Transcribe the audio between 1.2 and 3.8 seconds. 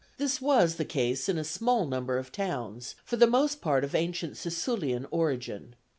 in a small number of towns, for the most